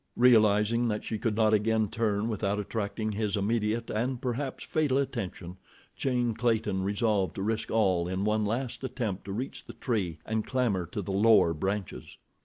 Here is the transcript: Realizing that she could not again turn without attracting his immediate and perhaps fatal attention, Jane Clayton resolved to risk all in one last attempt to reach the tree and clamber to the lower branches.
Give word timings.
Realizing 0.17 0.87
that 0.87 1.03
she 1.05 1.19
could 1.19 1.35
not 1.35 1.53
again 1.53 1.87
turn 1.87 2.27
without 2.27 2.57
attracting 2.57 3.11
his 3.11 3.37
immediate 3.37 3.91
and 3.91 4.19
perhaps 4.19 4.63
fatal 4.63 4.97
attention, 4.97 5.57
Jane 5.95 6.33
Clayton 6.33 6.81
resolved 6.81 7.35
to 7.35 7.43
risk 7.43 7.69
all 7.69 8.07
in 8.07 8.25
one 8.25 8.43
last 8.43 8.83
attempt 8.83 9.25
to 9.25 9.31
reach 9.31 9.63
the 9.63 9.73
tree 9.73 10.17
and 10.25 10.43
clamber 10.43 10.87
to 10.87 11.03
the 11.03 11.11
lower 11.13 11.53
branches. 11.53 12.17